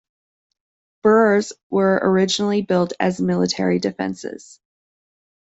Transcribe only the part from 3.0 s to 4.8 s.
military defences.